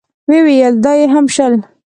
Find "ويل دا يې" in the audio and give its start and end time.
0.45-1.05